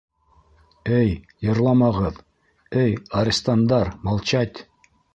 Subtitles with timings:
[0.99, 1.11] —Эй,
[1.49, 2.19] йырламағыҙ,
[2.87, 4.69] эй, арестандар, молчать!